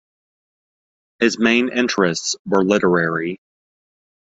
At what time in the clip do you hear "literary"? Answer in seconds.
2.63-3.39